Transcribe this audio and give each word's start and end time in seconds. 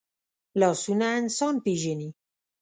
لاسونه 0.59 1.07
انسان 1.21 1.55
پېژني 1.65 2.09